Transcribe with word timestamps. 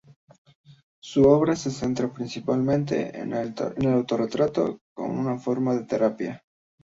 Su 0.99 1.21
obra 1.27 1.55
se 1.55 1.69
centra 1.69 2.11
principalmente 2.11 3.19
en 3.19 3.33
el 3.33 3.93
autorretrato 3.93 4.79
como 4.95 5.13
una 5.21 5.37
forma 5.37 5.75
de 5.75 5.85
terapia. 5.85 6.43